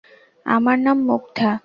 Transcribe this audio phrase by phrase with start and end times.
[0.45, 1.51] আমার নাম মুগ্ধা!